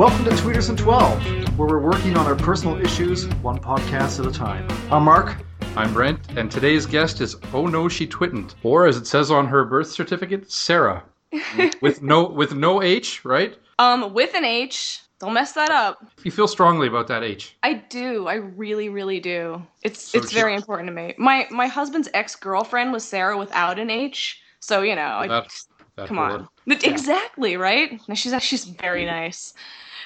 [0.00, 4.24] Welcome to Tweeters and 12, where we're working on our personal issues one podcast at
[4.24, 4.66] a time.
[4.90, 5.36] I'm Mark.
[5.76, 9.46] I'm Brent, and today's guest is Oh No She Twitn't, or as it says on
[9.46, 11.04] her birth certificate, Sarah,
[11.82, 13.58] with no with no H, right?
[13.78, 15.02] Um, with an H.
[15.18, 16.02] Don't mess that up.
[16.22, 17.54] You feel strongly about that H.
[17.62, 18.26] I do.
[18.26, 19.62] I really, really do.
[19.82, 21.12] It's So it's she- very important to me.
[21.18, 24.40] My my husband's ex girlfriend was Sarah without an H.
[24.60, 25.44] So you know, I,
[25.96, 26.32] that come word.
[26.32, 26.48] on.
[26.70, 28.00] But Exactly right.
[28.08, 29.54] No, she's she's very nice.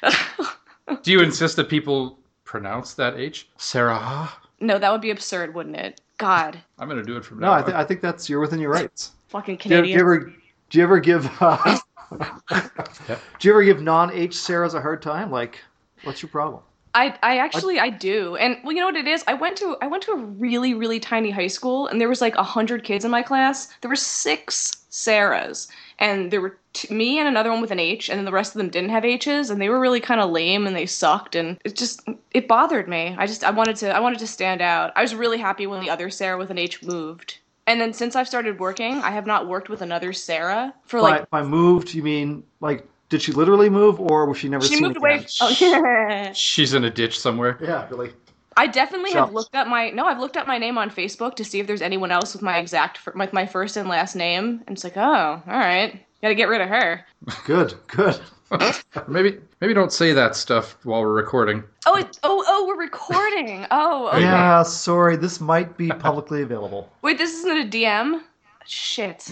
[1.03, 4.31] Do you insist that people pronounce that H, Sarah?
[4.61, 6.01] no, that would be absurd, wouldn't it?
[6.17, 7.53] God, I'm gonna do it from No, now.
[7.53, 7.65] I, on.
[7.67, 9.12] th- I think that's you're within your rights.
[9.29, 9.98] fucking Do you, do Canadian.
[9.98, 10.33] you ever
[10.70, 11.79] do you ever give uh,
[12.51, 13.20] Yep.
[13.39, 15.31] do you ever give non H Sarahs a hard time?
[15.31, 15.59] Like,
[16.03, 16.62] what's your problem?
[16.95, 19.23] I, I actually I do, and well, you know what it is.
[19.27, 22.20] I went to I went to a really really tiny high school, and there was
[22.23, 23.69] like a hundred kids in my class.
[23.83, 25.67] There were six Sarahs,
[25.98, 28.55] and there were t- me and another one with an H, and then the rest
[28.55, 31.34] of them didn't have H's, and they were really kind of lame and they sucked,
[31.34, 33.14] and it just it bothered me.
[33.19, 34.92] I just I wanted to I wanted to stand out.
[34.97, 37.39] I was really happy when the other Sarah with an H moved.
[37.67, 41.31] And then since I've started working, I have not worked with another Sarah for like
[41.31, 44.75] by, by moved, you mean like did she literally move, or was she never she
[44.75, 45.27] seen moved away.
[45.41, 46.33] Oh yeah.
[46.34, 47.58] She's in a ditch somewhere.
[47.62, 48.12] Yeah, really.
[48.57, 50.07] I definitely have looked up my no.
[50.07, 52.59] I've looked up my name on Facebook to see if there's anyone else with my
[52.59, 56.29] exact fir- with my first and last name, and it's like, oh, all right, got
[56.29, 57.05] to get rid of her.
[57.47, 58.20] Good, good.
[59.09, 61.64] maybe maybe don't say that stuff while we're recording.
[61.87, 63.67] Oh, it, oh, oh, we're recording.
[63.70, 64.20] Oh, okay.
[64.20, 66.91] Yeah, sorry, this might be publicly available.
[67.03, 68.20] wait, this isn't a DM.
[68.67, 69.31] Shit.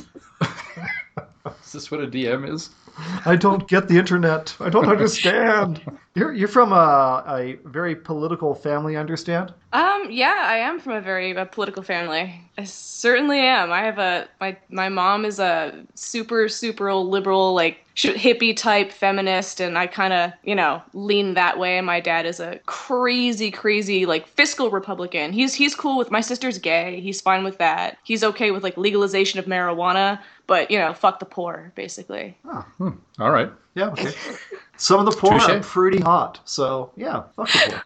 [1.64, 2.70] Is this what a DM is?
[3.24, 4.54] I don't get the internet.
[4.60, 5.80] I don't understand.
[6.14, 9.54] You're you're from a, a very political family, I understand?
[9.72, 12.38] Um, yeah, I am from a very uh, political family.
[12.58, 13.72] I certainly am.
[13.72, 19.58] I have a my my mom is a super super liberal like hippie type feminist,
[19.58, 21.78] and I kind of you know lean that way.
[21.78, 25.32] And my dad is a crazy crazy like fiscal Republican.
[25.32, 27.00] He's he's cool with my sister's gay.
[27.00, 27.96] He's fine with that.
[28.04, 30.20] He's okay with like legalization of marijuana,
[30.52, 32.36] but you know fuck the poor basically.
[33.18, 33.50] All right.
[33.74, 34.12] Yeah, okay.
[34.76, 37.82] Some of the poor are pretty hot, so yeah, fuck the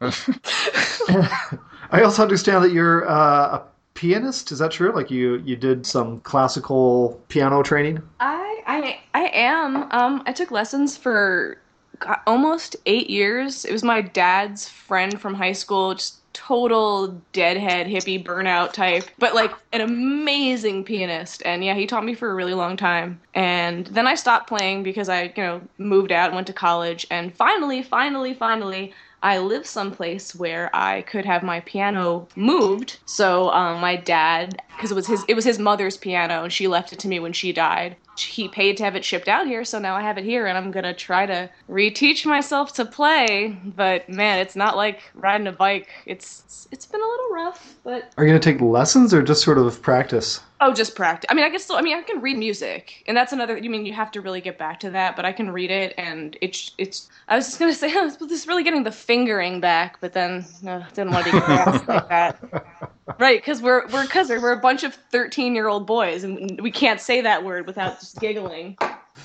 [0.00, 1.68] poor.
[1.92, 3.62] I also understand that you're uh, a
[3.94, 4.50] pianist.
[4.50, 4.90] Is that true?
[4.92, 8.02] Like you you did some classical piano training?
[8.18, 9.86] I I I am.
[9.92, 11.58] Um, I took lessons for
[12.00, 13.64] go- almost eight years.
[13.64, 19.34] It was my dad's friend from high school, just total deadhead hippie burnout type, but
[19.34, 21.42] like an amazing pianist.
[21.44, 23.20] And yeah, he taught me for a really long time.
[23.34, 27.34] And then I stopped playing because I, you know, moved out, went to college, and
[27.34, 28.94] finally, finally, finally.
[29.20, 32.98] I live someplace where I could have my piano moved.
[33.04, 36.68] So um, my dad, because it was his, it was his mother's piano, and she
[36.68, 37.96] left it to me when she died.
[38.22, 40.56] He paid to have it shipped out here, so now I have it here, and
[40.56, 43.56] I'm gonna try to reteach myself to play.
[43.64, 45.88] But man, it's not like riding a bike.
[46.06, 49.58] It's it's been a little rough, but Are you to take lessons or just sort
[49.58, 50.40] of practice?
[50.60, 51.28] Oh, just practice.
[51.30, 51.76] I mean, I can still.
[51.76, 53.56] I mean, I can read music, and that's another.
[53.56, 55.94] You mean you have to really get back to that, but I can read it,
[55.96, 57.08] and it's it's.
[57.28, 60.44] I was just gonna say, I was just really getting the fingering back, but then
[60.62, 62.64] no, didn't want to be like that.
[63.18, 66.70] Right, because we're we're because we're a bunch of thirteen year old boys, and we
[66.70, 68.76] can't say that word without just giggling.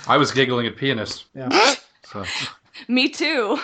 [0.07, 1.25] I was giggling at pianist.
[1.35, 1.75] Yeah.
[2.05, 2.25] So
[2.88, 3.57] Me too.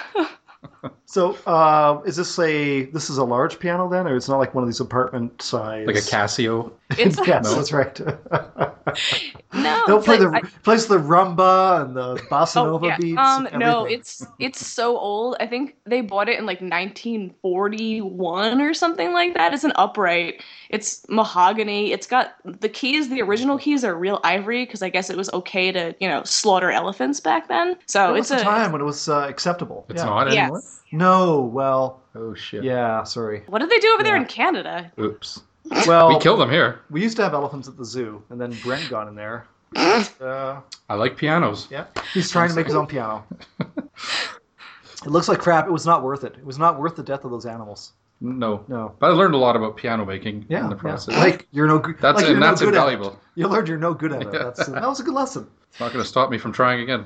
[1.06, 4.53] So, uh, is this a this is a large piano then, or it's not like
[4.56, 5.85] one of these apartment size?
[5.88, 6.72] like a Casio.
[6.97, 7.53] It's yes, No.
[7.56, 8.00] that's right.
[9.53, 9.84] no.
[9.86, 12.97] They'll play like- the plays the rumba and the bossa Oh, nova yeah.
[12.97, 13.20] beats.
[13.20, 15.36] Um, and no, it's it's so old.
[15.40, 19.53] I think they bought it in like 1941 or something like that.
[19.53, 20.41] It's an upright.
[20.70, 21.91] It's mahogany.
[21.91, 23.09] It's got the keys.
[23.09, 26.24] The original keys are real ivory because I guess it was okay to you know
[26.24, 27.76] slaughter elephants back then.
[27.85, 29.85] So There it's was a a time when it was uh, acceptable.
[29.90, 30.06] It's yeah.
[30.06, 30.58] not anymore.
[30.58, 30.82] yes.
[30.92, 32.64] No, well, Oh shit.
[32.64, 33.44] yeah, sorry.
[33.47, 34.92] What did they do over there in Canada?
[35.00, 35.42] Oops.
[35.88, 36.80] Well, We kill them here.
[36.90, 39.46] we used to have elephants at the zoo, and then Brent got in there.
[39.76, 41.68] uh, I like pianos.
[41.70, 43.24] yeah, he's trying to make his own piano.
[45.06, 45.66] It looks like crap.
[45.66, 46.36] It was not worth it.
[46.38, 47.94] It was not worth the death of those animals.
[48.20, 48.66] No.
[48.68, 48.94] No.
[49.00, 50.82] But I learned a lot about piano making Yeah, in the yeah.
[50.82, 51.16] process.
[51.16, 51.98] like you're no good.
[52.00, 52.78] That's like you're no that's good at it.
[52.78, 53.18] invaluable.
[53.36, 54.34] You learned you're no good at it.
[54.34, 54.44] Yeah.
[54.44, 55.48] That's, that was a good lesson.
[55.72, 57.06] It's not going to stop me from trying again.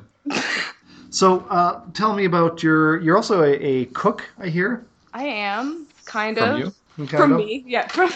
[1.12, 3.00] So, uh, tell me about your.
[3.00, 4.84] You're also a, a cook, I hear.
[5.14, 6.60] I am kind From of.
[6.60, 6.74] you?
[6.96, 8.10] From from me yeah from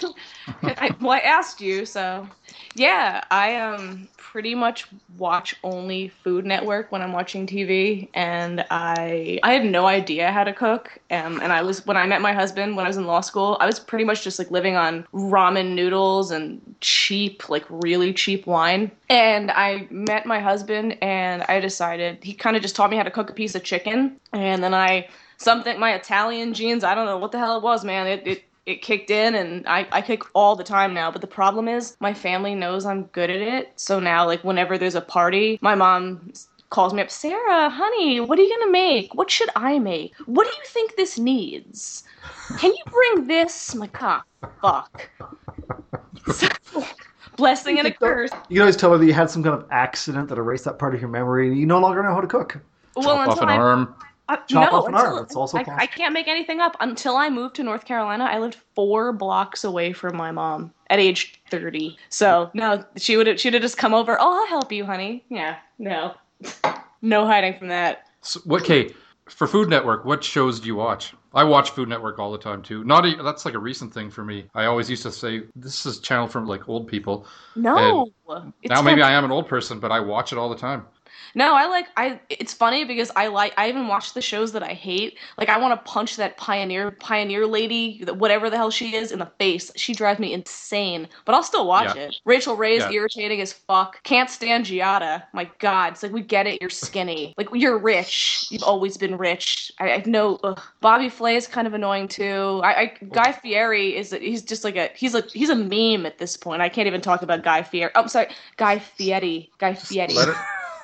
[0.62, 2.26] I, well i asked you so
[2.74, 4.86] yeah i um pretty much
[5.16, 10.44] watch only food network when i'm watching tv and i i had no idea how
[10.44, 13.06] to cook um, and i was when i met my husband when i was in
[13.06, 17.64] law school i was pretty much just like living on ramen noodles and cheap like
[17.68, 22.76] really cheap wine and i met my husband and i decided he kind of just
[22.76, 25.06] taught me how to cook a piece of chicken and then i
[25.38, 26.84] something my Italian genes.
[26.84, 28.06] I don't know what the hell it was, man.
[28.06, 31.10] It it it kicked in, and I I cook all the time now.
[31.10, 33.72] But the problem is, my family knows I'm good at it.
[33.76, 36.32] So now, like whenever there's a party, my mom
[36.70, 39.14] calls me up, Sarah, honey, what are you gonna make?
[39.14, 40.14] What should I make?
[40.26, 42.04] What do you think this needs?
[42.58, 43.72] Can you bring this?
[43.72, 44.22] I'm like, ah,
[44.60, 45.08] fuck.
[47.36, 48.30] Blessing and a curse.
[48.48, 50.78] You can always tell her that you had some kind of accident that erased that
[50.78, 52.58] part of your memory, and you no longer know how to cook.
[52.96, 53.94] Well, Chop off an I arm.
[54.28, 55.64] Uh, Chop no, off an until- arm, it's also I.
[55.68, 56.76] I can't make anything up.
[56.80, 60.98] Until I moved to North Carolina, I lived four blocks away from my mom at
[60.98, 61.96] age thirty.
[62.10, 64.18] So no, she would she'd have just come over.
[64.20, 65.24] Oh, I'll help you, honey.
[65.30, 66.14] Yeah, no,
[67.02, 68.08] no hiding from that.
[68.20, 68.62] So, what?
[68.62, 68.92] Okay,
[69.26, 71.14] for Food Network, what shows do you watch?
[71.34, 72.84] I watch Food Network all the time too.
[72.84, 74.46] Not a, that's like a recent thing for me.
[74.54, 77.26] I always used to say this is a channel from like old people.
[77.54, 78.10] No,
[78.62, 80.56] it's now maybe fun- I am an old person, but I watch it all the
[80.56, 80.86] time.
[81.34, 82.20] No, I like I.
[82.30, 83.52] It's funny because I like.
[83.56, 85.18] I even watch the shows that I hate.
[85.36, 89.18] Like I want to punch that pioneer pioneer lady, whatever the hell she is, in
[89.18, 89.70] the face.
[89.76, 92.02] She drives me insane, but I'll still watch Yeah.
[92.04, 92.16] it.
[92.24, 92.90] Rachael Ray's Yeah.
[92.92, 94.02] irritating as fuck.
[94.02, 95.24] Can't stand Giada.
[95.32, 96.60] My God, it's like we get it.
[96.60, 97.34] You're skinny.
[97.36, 98.46] Like you're rich.
[98.50, 99.70] You've always been rich.
[99.80, 100.38] I, I know.
[100.44, 100.60] Ugh.
[100.80, 102.60] Bobby Flay is kind of annoying too.
[102.64, 104.12] I, I Guy Fieri is.
[104.12, 104.90] He's just like a.
[104.94, 105.22] He's a.
[105.32, 106.62] He's a meme at this point.
[106.62, 107.90] I can't even talk about Guy Fieri.
[107.94, 109.50] Oh, I'm sorry, Guy Fieri.
[109.58, 110.14] Guy Fieri.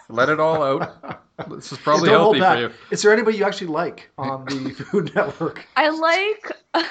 [0.08, 1.20] Let it, all out.
[1.50, 2.58] This is probably Don't hold healthy for back.
[2.60, 2.70] you.
[2.92, 5.66] Is there anybody you actually like on the Food Network?
[5.74, 6.52] I like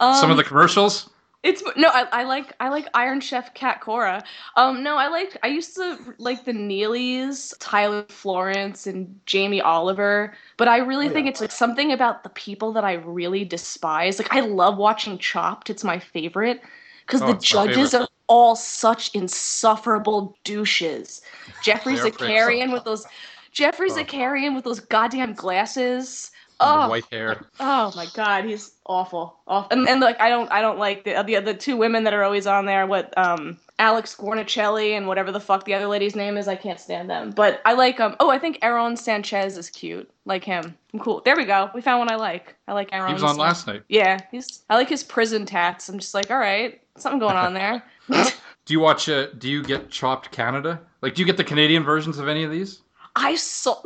[0.00, 1.08] um, Some of the commercials.
[1.42, 4.22] It's no, I, I like I like Iron Chef Cat Cora.
[4.56, 10.34] Um, no, I like I used to like the Neelys, Tyler Florence, and Jamie Oliver.
[10.58, 11.30] But I really Oh, think yeah.
[11.30, 14.18] it's like something about the people that I really despise.
[14.18, 16.60] Like I love watching Chopped; it's my favorite
[17.10, 21.22] because Oh, the judges are all such insufferable douches.
[21.62, 21.96] Geoffrey.
[21.96, 23.06] Zakarian with those.
[23.52, 23.96] Geoffrey Oh.
[23.96, 26.30] Zakarian with those goddamn glasses.
[26.62, 27.46] Oh, white hair.
[27.58, 29.38] Oh my god, he's awful.
[29.46, 29.76] Awful.
[29.76, 32.22] And, and like I don't I don't like the the the two women that are
[32.22, 32.86] always on there.
[32.86, 36.48] What um Alex Guarnaschelli and whatever the fuck the other lady's name is.
[36.48, 37.30] I can't stand them.
[37.30, 38.14] But I like um.
[38.20, 40.08] Oh, I think Aaron Sanchez is cute.
[40.26, 40.76] Like him.
[40.92, 41.22] I'm cool.
[41.24, 41.70] There we go.
[41.74, 42.54] We found one I like.
[42.68, 43.08] I like Aaron.
[43.08, 43.82] He was on last night.
[43.88, 44.62] Yeah, he's.
[44.68, 45.88] I like his prison tats.
[45.88, 47.82] I'm just like, all right, something going on there.
[48.08, 49.08] Do you watch?
[49.08, 50.80] Uh, do you get Chopped Canada?
[51.02, 52.82] Like, do you get the Canadian versions of any of these?
[53.16, 53.82] I saw.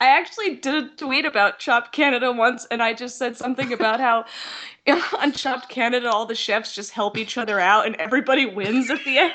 [0.00, 4.00] I actually did a tweet about Chopped Canada once, and I just said something about
[4.00, 4.26] how
[5.18, 9.02] on Chopped Canada all the chefs just help each other out, and everybody wins at
[9.04, 9.32] the end.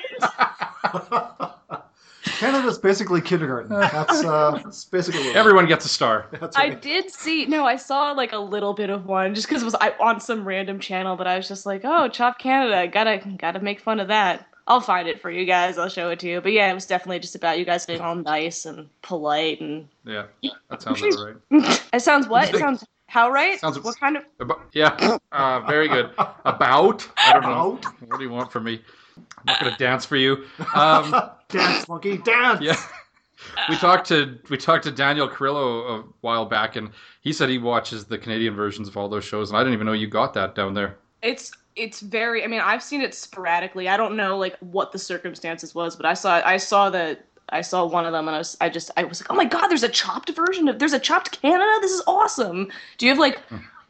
[2.24, 3.70] Canada's basically kindergarten.
[3.70, 5.36] That's uh, that's basically what.
[5.36, 6.28] Everyone gets a star.
[6.40, 7.46] That's I did see.
[7.46, 10.20] No, I saw like a little bit of one just because it was I, on
[10.20, 14.00] some random channel, but I was just like, oh, Chop Canada, gotta gotta make fun
[14.00, 14.48] of that.
[14.68, 15.78] I'll find it for you guys.
[15.78, 16.40] I'll show it to you.
[16.40, 19.88] But yeah, it was definitely just about you guys being all nice and polite and.
[20.06, 20.28] Yeah,
[20.70, 21.82] that sounds about right.
[21.94, 22.54] It sounds what?
[22.54, 23.60] It sounds how right?
[23.60, 24.24] Sounds- what kind of?
[24.40, 26.12] About, yeah, uh, very good.
[26.46, 27.08] About?
[27.18, 27.78] I don't know.
[27.78, 28.02] About?
[28.10, 28.82] What do you want from me?
[29.18, 30.46] I'm not gonna dance for you.
[30.76, 31.12] Um,
[31.50, 32.62] dance, monkey, dance.
[32.62, 32.76] yeah,
[33.70, 36.90] we talked to we talked to Daniel Carrillo a while back, and
[37.22, 39.86] he said he watches the Canadian versions of all those shows, and I didn't even
[39.86, 40.98] know you got that down there.
[41.22, 42.44] It's it's very.
[42.44, 43.88] I mean, I've seen it sporadically.
[43.88, 47.18] I don't know like what the circumstances was, but I saw I saw the
[47.50, 49.46] I saw one of them, and I was I just I was like, oh my
[49.46, 51.72] god, there's a chopped version of there's a chopped Canada.
[51.82, 52.72] This is awesome.
[52.98, 53.40] Do you have like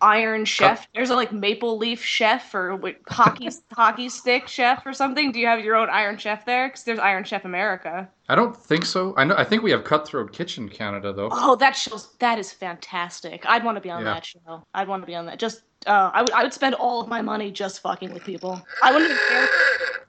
[0.03, 0.88] Iron Chef?
[0.93, 5.31] There's a like Maple Leaf Chef or what, hockey hockey stick chef or something.
[5.31, 6.67] Do you have your own Iron Chef there?
[6.67, 8.10] Because there's Iron Chef America.
[8.29, 9.13] I don't think so.
[9.17, 9.36] I know.
[9.38, 11.29] I think we have Cutthroat Kitchen Canada though.
[11.31, 13.45] Oh, that shows that is fantastic.
[13.48, 14.13] I'd want to be on Yeah.
[14.13, 14.63] that show.
[14.74, 15.39] I'd want to be on that.
[15.39, 18.62] Just uh, I would I would spend all of my money just fucking with people.
[18.81, 19.48] I wouldn't even care.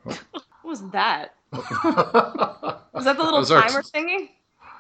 [0.33, 1.35] what was that?
[2.95, 4.31] Was that the little timer thingy?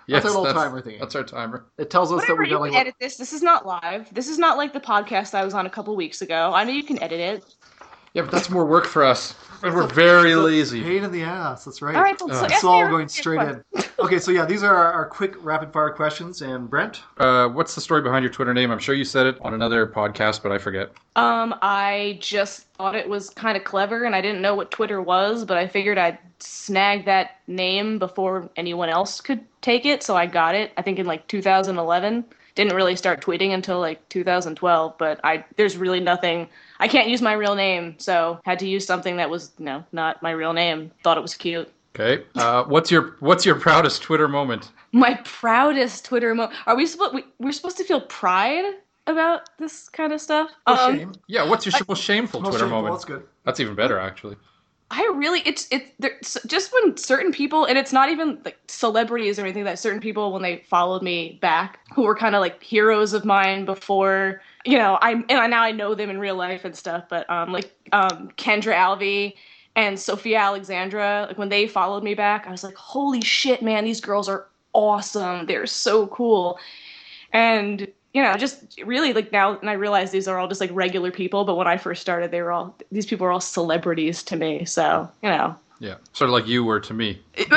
[0.06, 1.00] Yes, That's our little timer thingy.
[1.00, 1.66] That's our timer.
[1.78, 3.16] It tells us that we're you dealing can edit this.
[3.16, 4.12] This is not live.
[4.12, 6.52] This is not like the podcast I was on a couple weeks ago.
[6.54, 7.54] I know you can edit it.
[8.14, 9.34] Yeah, but that's more work for us.
[9.64, 10.82] And we're very lazy.
[10.82, 11.64] Pain in the ass.
[11.64, 11.96] That's right.
[11.96, 13.64] All right, so, so Uh, It's all going straight in.
[13.98, 16.42] Okay, so yeah, these are our, our quick rapid fire questions.
[16.42, 18.70] And Brent, Uh, what's the story behind your Twitter name?
[18.70, 20.92] I'm sure you said it on another podcast, but I forget.
[21.16, 25.00] Um, I just thought it was kind of clever, and I didn't know what Twitter
[25.00, 30.14] was, but I figured I'd snag that name before anyone else could take it, so
[30.14, 30.72] I got it.
[30.76, 32.22] I think in like 2011.
[32.54, 34.94] Didn't really start tweeting until like 2012.
[34.98, 36.48] But I there's really nothing.
[36.80, 39.84] I can't use my real name, so had to use something that was you know
[39.92, 40.90] not my real name.
[41.02, 41.70] Thought it was cute.
[41.98, 42.24] Okay.
[42.34, 44.72] Uh, what's your What's your proudest Twitter moment?
[44.92, 46.56] My proudest Twitter moment.
[46.66, 48.64] Are we supposed we, we're supposed to feel pride
[49.06, 50.50] about this kind of stuff?
[50.66, 51.12] Um, Shame.
[51.26, 51.48] Yeah.
[51.48, 52.94] What's your most shameful Most Twitter shameful, moment?
[52.94, 53.22] That's good.
[53.44, 54.36] That's even better, actually.
[54.90, 59.38] I really it's it's there's just when certain people and it's not even like celebrities
[59.38, 62.62] or anything that certain people when they followed me back who were kind of like
[62.62, 66.36] heroes of mine before you know I and I, now I know them in real
[66.36, 69.34] life and stuff but um like um Kendra Alvey
[69.74, 73.84] and Sophia Alexandra like when they followed me back I was like holy shit man
[73.84, 75.46] these girls are awesome.
[75.46, 76.58] They're so cool.
[77.32, 80.70] And you know just really like now and i realize these are all just like
[80.72, 84.22] regular people but when i first started they were all these people were all celebrities
[84.22, 85.96] to me so you know Yeah.
[86.12, 87.20] Sort of like you were to me.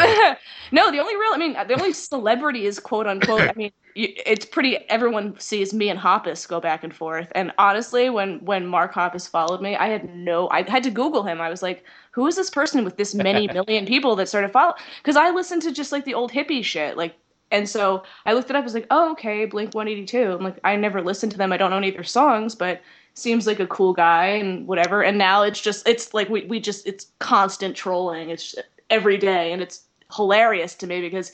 [0.71, 4.13] no the only real i mean the only celebrity is quote unquote i mean you-
[4.25, 8.65] it's pretty everyone sees me and hoppus go back and forth and honestly when when
[8.65, 11.83] mark hoppus followed me i had no i had to google him i was like
[12.11, 15.61] who is this person with this many million people that started follow because i listened
[15.61, 17.15] to just like the old hippie shit like
[17.51, 18.61] and so I looked it up.
[18.61, 21.51] I was like, "Oh, okay, Blink 182." I'm like, I never listened to them.
[21.53, 22.81] I don't know any of their songs, but
[23.13, 25.01] seems like a cool guy and whatever.
[25.03, 28.29] And now it's just, it's like we we just, it's constant trolling.
[28.29, 28.55] It's
[28.89, 29.83] every day, and it's
[30.15, 31.31] hilarious to me because,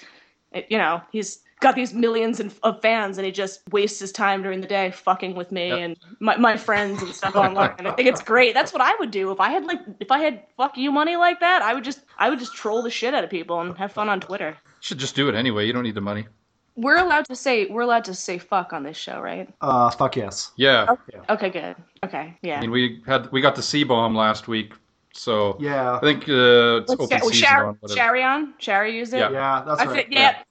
[0.51, 4.11] it, you know, he's got these millions of of fans, and he just wastes his
[4.11, 5.79] time during the day fucking with me Yep.
[5.79, 7.73] and my, my friends and stuff online.
[7.79, 8.53] And I think it's great.
[8.53, 11.15] That's what I would do if I had like, if I had fuck you money
[11.15, 11.61] like that.
[11.63, 14.09] I would just, I would just troll the shit out of people and have fun
[14.09, 14.49] on Twitter.
[14.49, 15.65] You should just do it anyway.
[15.65, 16.27] You don't need the money.
[16.75, 19.47] We're allowed to say we're allowed to say fuck on this show, right?
[19.61, 20.51] Uh, fuck yes.
[20.55, 20.87] Yeah.
[21.29, 21.75] Okay, good.
[22.03, 22.57] Okay, yeah.
[22.57, 24.73] I mean, we had we got the C bomb last week,
[25.13, 25.97] so Yeah.
[25.97, 27.95] I think uh, it's What's open Sha- oh, season Shar- on whatever.
[27.97, 28.53] Shari on?
[28.57, 29.17] Shari used it?
[29.19, 29.29] Yeah.
[29.31, 29.93] Yeah, that's I right.
[29.95, 30.41] think- yeah.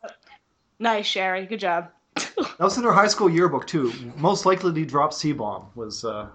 [0.82, 1.46] Nice, Sherry.
[1.46, 1.90] Good job.
[2.58, 3.92] That was in her high school yearbook too.
[4.16, 6.04] Most likely to drop C bomb was.
[6.04, 6.28] Uh,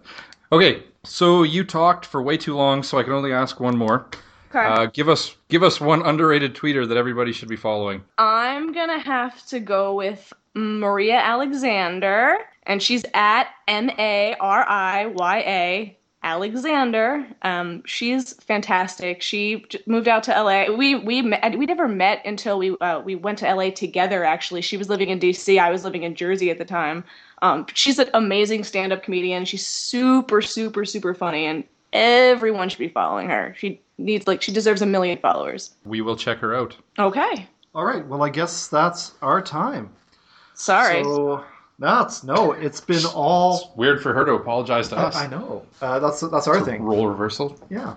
[0.53, 4.07] okay, so you talked for way too long, so I can only ask one more.
[4.51, 4.67] Okay.
[4.67, 8.03] Uh, give us give us one underrated tweeter that everybody should be following.
[8.19, 15.07] I'm gonna have to go with Mariya Alexander, and she's at M A R I
[15.07, 15.96] Y A
[16.27, 17.25] Alexander.
[17.43, 19.23] Um, she's fantastic.
[19.23, 20.75] She j- moved out to LA.
[20.77, 24.25] We we met, we never met until we uh, we went to LA together.
[24.25, 25.57] Actually, she was living in DC.
[25.61, 27.05] I was living in Jersey at the time.
[27.43, 29.45] Um, she's an amazing stand-up comedian.
[29.45, 33.55] She's super super super funny, and everyone should be following her.
[33.57, 35.77] She needs like she deserves a million followers.
[35.85, 36.77] We will check her out.
[36.99, 38.05] Okay, all right.
[38.05, 39.91] Well, I guess that's our time.
[40.55, 41.05] sorry.
[41.05, 41.45] So
[41.79, 42.53] that's no.
[42.53, 43.73] It's been all.
[43.77, 45.17] Weird for her to apologize to us.
[45.17, 45.65] I know.
[45.81, 46.83] Uh, that's that's our thing.
[46.83, 47.59] Role reversal.
[47.71, 47.97] Yeah.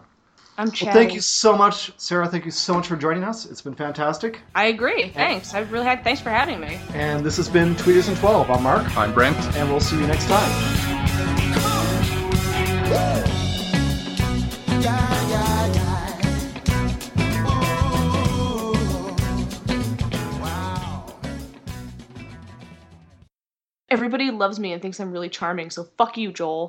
[0.58, 2.28] I'm Well, thank you so much, Sarah.
[2.28, 3.46] Thank you so much for joining us.
[3.46, 4.42] It's been fantastic.
[4.56, 5.08] I agree.
[5.08, 5.54] Thanks.
[5.54, 6.04] I've really had.
[6.04, 6.78] Thanks for having me.
[6.94, 8.52] And this has been Tweeters in 12.
[8.52, 9.38] I'm Mark, I'm Brent.
[9.56, 10.89] and we'll see you next time.
[23.92, 25.70] Everybody loves me and thinks I'm really charming.
[25.72, 26.68] So fuck you, Joel.